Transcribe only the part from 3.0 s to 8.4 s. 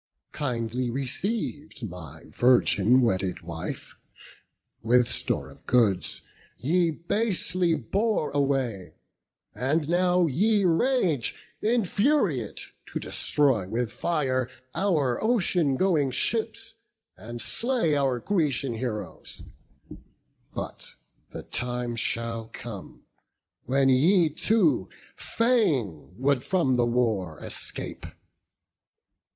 wedded wife, With store of goods, ye basely bore